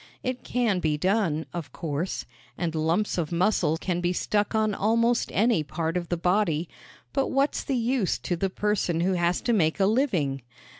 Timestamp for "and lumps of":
2.57-3.31